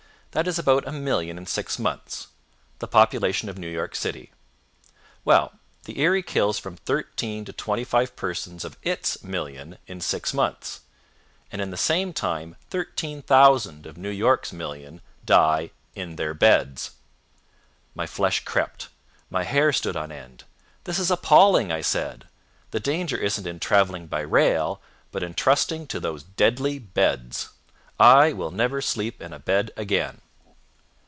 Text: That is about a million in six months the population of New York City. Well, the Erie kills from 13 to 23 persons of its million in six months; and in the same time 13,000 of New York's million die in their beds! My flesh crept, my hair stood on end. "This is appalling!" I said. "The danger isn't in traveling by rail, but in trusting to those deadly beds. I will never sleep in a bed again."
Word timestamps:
That 0.33 0.47
is 0.47 0.57
about 0.57 0.87
a 0.87 0.93
million 0.93 1.37
in 1.37 1.45
six 1.45 1.77
months 1.77 2.27
the 2.79 2.87
population 2.87 3.49
of 3.49 3.57
New 3.57 3.67
York 3.67 3.97
City. 3.97 4.31
Well, 5.25 5.59
the 5.83 5.99
Erie 5.99 6.23
kills 6.23 6.57
from 6.57 6.77
13 6.77 7.43
to 7.43 7.51
23 7.51 8.05
persons 8.07 8.63
of 8.63 8.77
its 8.81 9.21
million 9.25 9.77
in 9.87 9.99
six 9.99 10.33
months; 10.33 10.79
and 11.51 11.61
in 11.61 11.69
the 11.69 11.75
same 11.75 12.13
time 12.13 12.55
13,000 12.69 13.85
of 13.85 13.97
New 13.97 14.09
York's 14.09 14.53
million 14.53 15.01
die 15.25 15.71
in 15.95 16.15
their 16.15 16.33
beds! 16.33 16.91
My 17.93 18.07
flesh 18.07 18.45
crept, 18.45 18.87
my 19.29 19.43
hair 19.43 19.73
stood 19.73 19.97
on 19.97 20.13
end. 20.13 20.45
"This 20.85 20.97
is 20.97 21.11
appalling!" 21.11 21.73
I 21.73 21.81
said. 21.81 22.29
"The 22.69 22.79
danger 22.79 23.17
isn't 23.17 23.45
in 23.47 23.59
traveling 23.59 24.07
by 24.07 24.21
rail, 24.21 24.81
but 25.11 25.23
in 25.23 25.33
trusting 25.33 25.87
to 25.87 25.99
those 25.99 26.23
deadly 26.23 26.79
beds. 26.79 27.49
I 27.99 28.33
will 28.33 28.49
never 28.49 28.81
sleep 28.81 29.21
in 29.21 29.31
a 29.31 29.37
bed 29.37 29.69
again." 29.77 30.21